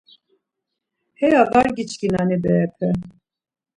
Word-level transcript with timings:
Heya 1.19 1.43
var 1.51 1.67
giçkinani 1.77 2.37
berepe. 2.43 2.89